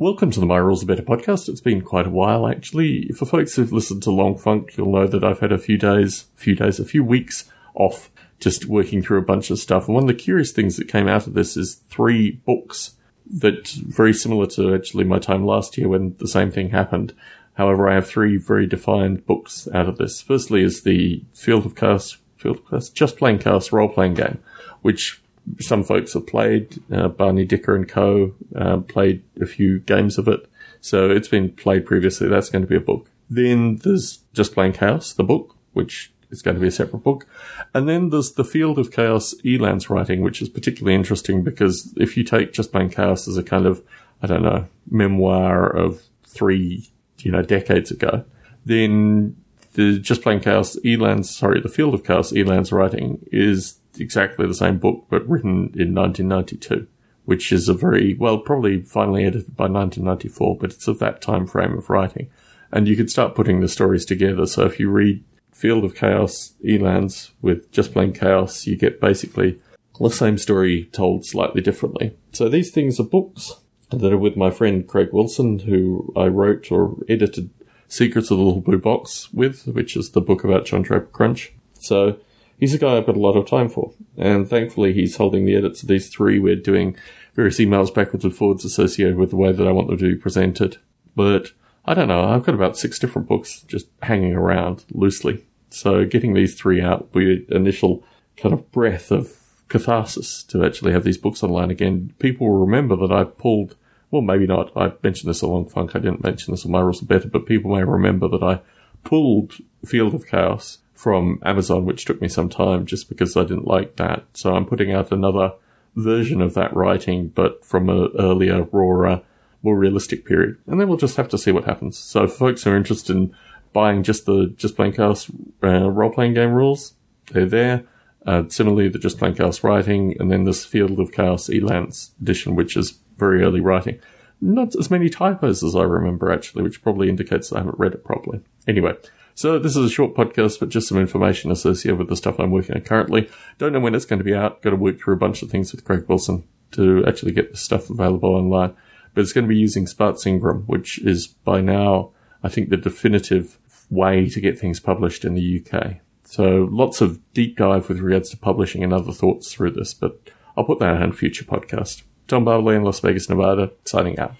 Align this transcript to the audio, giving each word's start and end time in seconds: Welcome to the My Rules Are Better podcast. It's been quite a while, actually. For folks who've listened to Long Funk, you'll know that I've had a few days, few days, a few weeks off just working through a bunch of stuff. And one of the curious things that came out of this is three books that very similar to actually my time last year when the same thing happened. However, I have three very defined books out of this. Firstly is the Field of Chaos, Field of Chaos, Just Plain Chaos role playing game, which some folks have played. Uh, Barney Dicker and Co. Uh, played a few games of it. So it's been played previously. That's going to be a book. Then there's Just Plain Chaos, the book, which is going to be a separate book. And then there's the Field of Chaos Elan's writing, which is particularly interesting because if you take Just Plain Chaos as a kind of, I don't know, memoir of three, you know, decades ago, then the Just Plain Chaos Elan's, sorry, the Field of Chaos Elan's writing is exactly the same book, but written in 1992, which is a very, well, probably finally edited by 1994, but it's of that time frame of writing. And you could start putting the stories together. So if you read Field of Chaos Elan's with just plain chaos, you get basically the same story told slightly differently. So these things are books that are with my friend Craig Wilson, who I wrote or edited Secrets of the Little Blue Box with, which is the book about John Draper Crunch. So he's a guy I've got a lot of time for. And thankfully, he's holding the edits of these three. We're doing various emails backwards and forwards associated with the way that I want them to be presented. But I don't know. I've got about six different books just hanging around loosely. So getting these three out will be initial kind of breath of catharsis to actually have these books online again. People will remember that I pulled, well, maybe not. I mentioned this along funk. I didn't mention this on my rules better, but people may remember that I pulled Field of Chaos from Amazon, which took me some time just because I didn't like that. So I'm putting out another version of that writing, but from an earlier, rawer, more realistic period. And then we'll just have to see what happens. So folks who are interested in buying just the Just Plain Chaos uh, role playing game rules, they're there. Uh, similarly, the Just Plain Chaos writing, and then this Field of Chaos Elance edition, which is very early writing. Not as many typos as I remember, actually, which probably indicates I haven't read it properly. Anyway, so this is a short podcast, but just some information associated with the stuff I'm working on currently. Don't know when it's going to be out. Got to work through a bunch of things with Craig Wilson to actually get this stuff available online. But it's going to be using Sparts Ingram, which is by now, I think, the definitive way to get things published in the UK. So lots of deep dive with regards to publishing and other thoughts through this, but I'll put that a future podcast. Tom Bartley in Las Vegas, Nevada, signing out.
Welcome 0.00 0.30
to 0.30 0.38
the 0.38 0.46
My 0.46 0.58
Rules 0.58 0.84
Are 0.84 0.86
Better 0.86 1.02
podcast. 1.02 1.48
It's 1.48 1.60
been 1.60 1.82
quite 1.82 2.06
a 2.06 2.10
while, 2.10 2.46
actually. 2.46 3.08
For 3.08 3.26
folks 3.26 3.56
who've 3.56 3.72
listened 3.72 4.04
to 4.04 4.12
Long 4.12 4.38
Funk, 4.38 4.76
you'll 4.76 4.92
know 4.92 5.08
that 5.08 5.24
I've 5.24 5.40
had 5.40 5.50
a 5.50 5.58
few 5.58 5.76
days, 5.76 6.26
few 6.36 6.54
days, 6.54 6.78
a 6.78 6.84
few 6.84 7.02
weeks 7.02 7.50
off 7.74 8.08
just 8.38 8.66
working 8.66 9.02
through 9.02 9.18
a 9.18 9.22
bunch 9.22 9.50
of 9.50 9.58
stuff. 9.58 9.86
And 9.88 9.96
one 9.96 10.04
of 10.04 10.06
the 10.06 10.14
curious 10.14 10.52
things 10.52 10.76
that 10.76 10.86
came 10.86 11.08
out 11.08 11.26
of 11.26 11.34
this 11.34 11.56
is 11.56 11.82
three 11.88 12.30
books 12.30 12.94
that 13.28 13.70
very 13.70 14.14
similar 14.14 14.46
to 14.46 14.72
actually 14.72 15.02
my 15.02 15.18
time 15.18 15.44
last 15.44 15.76
year 15.76 15.88
when 15.88 16.14
the 16.18 16.28
same 16.28 16.52
thing 16.52 16.70
happened. 16.70 17.12
However, 17.54 17.88
I 17.88 17.94
have 17.94 18.06
three 18.06 18.36
very 18.36 18.68
defined 18.68 19.26
books 19.26 19.66
out 19.74 19.88
of 19.88 19.98
this. 19.98 20.22
Firstly 20.22 20.62
is 20.62 20.84
the 20.84 21.24
Field 21.34 21.66
of 21.66 21.74
Chaos, 21.74 22.18
Field 22.36 22.58
of 22.58 22.70
Chaos, 22.70 22.88
Just 22.88 23.16
Plain 23.18 23.40
Chaos 23.40 23.72
role 23.72 23.88
playing 23.88 24.14
game, 24.14 24.38
which 24.80 25.20
some 25.60 25.84
folks 25.84 26.14
have 26.14 26.26
played. 26.26 26.80
Uh, 26.92 27.08
Barney 27.08 27.44
Dicker 27.44 27.74
and 27.74 27.88
Co. 27.88 28.34
Uh, 28.54 28.78
played 28.78 29.22
a 29.40 29.46
few 29.46 29.80
games 29.80 30.18
of 30.18 30.28
it. 30.28 30.48
So 30.80 31.10
it's 31.10 31.28
been 31.28 31.50
played 31.50 31.86
previously. 31.86 32.28
That's 32.28 32.50
going 32.50 32.62
to 32.62 32.68
be 32.68 32.76
a 32.76 32.80
book. 32.80 33.10
Then 33.28 33.76
there's 33.76 34.20
Just 34.32 34.54
Plain 34.54 34.72
Chaos, 34.72 35.12
the 35.12 35.24
book, 35.24 35.56
which 35.72 36.12
is 36.30 36.42
going 36.42 36.54
to 36.54 36.60
be 36.60 36.68
a 36.68 36.72
separate 36.72 37.02
book. 37.02 37.26
And 37.74 37.88
then 37.88 38.10
there's 38.10 38.32
the 38.32 38.44
Field 38.44 38.78
of 38.78 38.92
Chaos 38.92 39.34
Elan's 39.44 39.90
writing, 39.90 40.22
which 40.22 40.42
is 40.42 40.48
particularly 40.48 40.94
interesting 40.94 41.42
because 41.42 41.92
if 41.96 42.16
you 42.16 42.24
take 42.24 42.52
Just 42.52 42.72
Plain 42.72 42.90
Chaos 42.90 43.28
as 43.28 43.36
a 43.36 43.42
kind 43.42 43.66
of, 43.66 43.82
I 44.22 44.26
don't 44.26 44.42
know, 44.42 44.66
memoir 44.90 45.68
of 45.68 46.02
three, 46.26 46.90
you 47.18 47.30
know, 47.30 47.42
decades 47.42 47.90
ago, 47.90 48.24
then 48.64 49.36
the 49.74 49.98
Just 49.98 50.22
Plain 50.22 50.40
Chaos 50.40 50.76
Elan's, 50.84 51.34
sorry, 51.34 51.60
the 51.60 51.68
Field 51.68 51.94
of 51.94 52.04
Chaos 52.04 52.32
Elan's 52.32 52.72
writing 52.72 53.24
is 53.30 53.77
exactly 53.96 54.46
the 54.46 54.54
same 54.54 54.78
book, 54.78 55.06
but 55.08 55.28
written 55.28 55.72
in 55.74 55.94
1992, 55.94 56.86
which 57.24 57.52
is 57.52 57.68
a 57.68 57.74
very, 57.74 58.14
well, 58.14 58.38
probably 58.38 58.82
finally 58.82 59.24
edited 59.24 59.56
by 59.56 59.64
1994, 59.64 60.56
but 60.58 60.72
it's 60.72 60.88
of 60.88 60.98
that 60.98 61.20
time 61.22 61.46
frame 61.46 61.76
of 61.76 61.90
writing. 61.90 62.30
And 62.70 62.86
you 62.86 62.96
could 62.96 63.10
start 63.10 63.34
putting 63.34 63.60
the 63.60 63.68
stories 63.68 64.04
together. 64.04 64.46
So 64.46 64.64
if 64.64 64.78
you 64.78 64.90
read 64.90 65.24
Field 65.52 65.84
of 65.84 65.94
Chaos 65.94 66.52
Elan's 66.64 67.32
with 67.42 67.70
just 67.72 67.92
plain 67.92 68.12
chaos, 68.12 68.66
you 68.66 68.76
get 68.76 69.00
basically 69.00 69.60
the 69.98 70.10
same 70.10 70.38
story 70.38 70.84
told 70.92 71.24
slightly 71.24 71.60
differently. 71.60 72.16
So 72.32 72.48
these 72.48 72.70
things 72.70 73.00
are 73.00 73.04
books 73.04 73.56
that 73.90 74.12
are 74.12 74.18
with 74.18 74.36
my 74.36 74.50
friend 74.50 74.86
Craig 74.86 75.08
Wilson, 75.12 75.60
who 75.60 76.12
I 76.16 76.26
wrote 76.26 76.70
or 76.70 76.96
edited 77.08 77.50
Secrets 77.88 78.30
of 78.30 78.38
the 78.38 78.44
Little 78.44 78.60
Blue 78.60 78.78
Box 78.78 79.32
with, 79.32 79.66
which 79.66 79.96
is 79.96 80.10
the 80.10 80.20
book 80.20 80.44
about 80.44 80.66
John 80.66 80.82
Draper 80.82 81.06
Crunch. 81.06 81.52
So 81.80 82.18
he's 82.58 82.74
a 82.74 82.78
guy 82.78 82.96
I've 82.96 83.06
got 83.06 83.16
a 83.16 83.20
lot 83.20 83.36
of 83.36 83.48
time 83.48 83.68
for. 83.68 83.92
And 84.16 84.48
thankfully, 84.48 84.92
he's 84.92 85.16
holding 85.16 85.44
the 85.44 85.56
edits 85.56 85.82
of 85.82 85.88
these 85.88 86.08
three. 86.08 86.38
We're 86.38 86.56
doing 86.56 86.96
various 87.34 87.58
emails 87.58 87.92
backwards 87.92 88.24
and 88.24 88.34
forwards 88.34 88.64
associated 88.64 89.16
with 89.16 89.30
the 89.30 89.36
way 89.36 89.52
that 89.52 89.66
I 89.66 89.72
want 89.72 89.88
them 89.88 89.98
to 89.98 90.14
be 90.14 90.16
presented. 90.16 90.78
But 91.14 91.52
I 91.84 91.94
don't 91.94 92.08
know. 92.08 92.24
I've 92.24 92.44
got 92.44 92.54
about 92.54 92.76
six 92.76 92.98
different 92.98 93.28
books 93.28 93.62
just 93.62 93.88
hanging 94.02 94.34
around 94.34 94.84
loosely. 94.90 95.46
So 95.70 96.04
getting 96.04 96.34
these 96.34 96.54
three 96.54 96.80
out 96.80 97.14
will 97.14 97.20
be 97.20 97.46
initial 97.50 98.04
kind 98.36 98.52
of 98.52 98.70
breath 98.72 99.10
of 99.10 99.36
catharsis 99.68 100.42
to 100.44 100.64
actually 100.64 100.92
have 100.92 101.04
these 101.04 101.18
books 101.18 101.42
online 101.42 101.70
again. 101.70 102.12
People 102.18 102.48
will 102.48 102.58
remember 102.58 102.96
that 102.96 103.12
I 103.12 103.24
pulled, 103.24 103.76
well, 104.10 104.22
maybe 104.22 104.46
not. 104.46 104.74
I 104.76 104.92
mentioned 105.02 105.30
this 105.30 105.42
along 105.42 105.68
funk. 105.68 105.94
I 105.94 105.98
didn't 105.98 106.24
mention 106.24 106.52
this 106.52 106.64
on 106.64 106.72
my 106.72 106.80
rules 106.80 107.00
better, 107.00 107.28
but 107.28 107.46
people 107.46 107.74
may 107.74 107.84
remember 107.84 108.28
that 108.28 108.42
I 108.42 108.60
pulled 109.04 109.54
Field 109.84 110.14
of 110.14 110.26
Chaos 110.26 110.78
from 110.98 111.38
Amazon, 111.44 111.84
which 111.84 112.04
took 112.04 112.20
me 112.20 112.26
some 112.26 112.48
time 112.48 112.84
just 112.84 113.08
because 113.08 113.36
I 113.36 113.42
didn't 113.42 113.68
like 113.68 113.94
that. 113.96 114.24
So 114.32 114.52
I'm 114.52 114.66
putting 114.66 114.92
out 114.92 115.12
another 115.12 115.52
version 115.94 116.42
of 116.42 116.54
that 116.54 116.74
writing, 116.74 117.28
but 117.28 117.64
from 117.64 117.88
an 117.88 118.10
earlier, 118.18 118.64
rawer, 118.72 119.22
more 119.62 119.78
realistic 119.78 120.26
period. 120.26 120.56
And 120.66 120.80
then 120.80 120.88
we'll 120.88 120.96
just 120.98 121.16
have 121.16 121.28
to 121.28 121.38
see 121.38 121.52
what 121.52 121.66
happens. 121.66 121.96
So 121.96 122.26
folks 122.26 122.64
who 122.64 122.72
are 122.72 122.76
interested 122.76 123.14
in 123.14 123.32
buying 123.72 124.02
just 124.02 124.26
the 124.26 124.52
Just 124.56 124.74
Plain 124.74 124.92
Chaos 124.92 125.30
uh, 125.62 125.88
role 125.88 126.10
playing 126.10 126.34
game 126.34 126.50
rules, 126.50 126.94
they're 127.30 127.46
there. 127.46 127.84
Uh, 128.26 128.42
similarly, 128.48 128.88
the 128.88 128.98
Just 128.98 129.20
Plain 129.20 129.36
Chaos 129.36 129.62
writing, 129.62 130.16
and 130.18 130.32
then 130.32 130.42
this 130.42 130.64
Field 130.64 130.98
of 130.98 131.12
Chaos 131.12 131.48
Elance 131.48 132.10
edition, 132.20 132.56
which 132.56 132.76
is 132.76 132.98
very 133.18 133.44
early 133.44 133.60
writing. 133.60 134.00
Not 134.40 134.74
as 134.74 134.90
many 134.90 135.08
typos 135.08 135.62
as 135.62 135.76
I 135.76 135.84
remember, 135.84 136.32
actually, 136.32 136.64
which 136.64 136.82
probably 136.82 137.08
indicates 137.08 137.52
I 137.52 137.58
haven't 137.58 137.78
read 137.78 137.94
it 137.94 138.04
properly. 138.04 138.40
Anyway, 138.66 138.94
so 139.38 139.56
this 139.56 139.76
is 139.76 139.84
a 139.84 139.88
short 139.88 140.14
podcast, 140.14 140.58
but 140.58 140.68
just 140.68 140.88
some 140.88 140.98
information 140.98 141.52
associated 141.52 141.96
with 141.96 142.08
the 142.08 142.16
stuff 142.16 142.40
I'm 142.40 142.50
working 142.50 142.74
on 142.74 142.80
currently. 142.80 143.30
Don't 143.56 143.72
know 143.72 143.78
when 143.78 143.94
it's 143.94 144.04
going 144.04 144.18
to 144.18 144.24
be 144.24 144.34
out. 144.34 144.62
Got 144.62 144.70
to 144.70 144.76
work 144.76 144.98
through 144.98 145.14
a 145.14 145.18
bunch 145.18 145.42
of 145.42 145.48
things 145.48 145.70
with 145.70 145.84
Craig 145.84 146.06
Wilson 146.08 146.42
to 146.72 147.06
actually 147.06 147.30
get 147.30 147.52
this 147.52 147.60
stuff 147.60 147.88
available 147.88 148.34
online. 148.34 148.74
But 149.14 149.20
it's 149.20 149.32
going 149.32 149.44
to 149.44 149.48
be 149.48 149.56
using 149.56 149.86
Sparts 149.86 150.26
Ingram, 150.26 150.64
which 150.66 150.98
is 150.98 151.28
by 151.28 151.60
now, 151.60 152.10
I 152.42 152.48
think, 152.48 152.68
the 152.68 152.76
definitive 152.76 153.60
way 153.88 154.28
to 154.28 154.40
get 154.40 154.58
things 154.58 154.80
published 154.80 155.24
in 155.24 155.34
the 155.34 155.64
UK. 155.64 155.98
So 156.24 156.68
lots 156.72 157.00
of 157.00 157.20
deep 157.32 157.58
dive 157.58 157.88
with 157.88 158.00
regards 158.00 158.30
to 158.30 158.36
publishing 158.36 158.82
and 158.82 158.92
other 158.92 159.12
thoughts 159.12 159.52
through 159.52 159.70
this, 159.70 159.94
but 159.94 160.18
I'll 160.56 160.64
put 160.64 160.80
that 160.80 161.00
a 161.00 161.12
future 161.12 161.44
podcast. 161.44 162.02
Tom 162.26 162.44
Bartley 162.44 162.74
in 162.74 162.82
Las 162.82 162.98
Vegas, 162.98 163.28
Nevada, 163.28 163.70
signing 163.84 164.18
out. 164.18 164.34